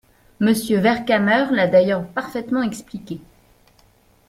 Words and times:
Monsieur 0.39 0.79
Vercamer 0.79 1.45
l’a 1.51 1.67
d’ailleurs 1.67 2.07
parfaitement 2.07 2.63
expliqué. 2.63 3.21